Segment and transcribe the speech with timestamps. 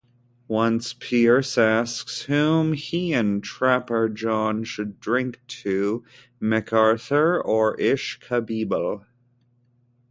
[0.47, 9.05] Once Pierce asks whom he and Trapper John should drink to-MacArthur or Ish Kabibble?